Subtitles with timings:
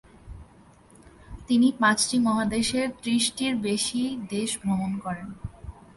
[1.47, 4.01] তিনি পাঁচটি মহাদেশের ত্রিশটিরও বেশি
[4.29, 5.27] দেশ ভ্রমণ করেন।